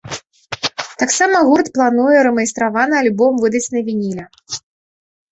Таксама 1.01 1.41
гурт 1.49 1.67
плануе 1.75 2.19
рэмайстраваны 2.27 2.95
альбом 3.01 3.33
выдаць 3.43 3.71
на 3.77 3.83
вініле. 3.91 4.25